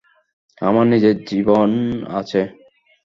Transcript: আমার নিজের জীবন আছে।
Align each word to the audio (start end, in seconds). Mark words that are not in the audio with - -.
আমার 0.61 0.85
নিজের 0.87 1.15
জীবন 1.25 1.69
আছে। 2.19 2.41